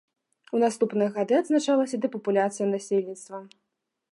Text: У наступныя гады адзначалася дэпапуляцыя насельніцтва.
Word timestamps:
У 0.55 0.61
наступныя 0.63 1.09
гады 1.17 1.33
адзначалася 1.41 1.99
дэпапуляцыя 2.07 2.67
насельніцтва. 2.73 3.45